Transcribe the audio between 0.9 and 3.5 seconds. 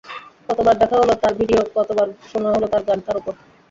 হলো তাঁর ভিডিও, কতবার শোনা হলো তাঁর গান—তার ওপর।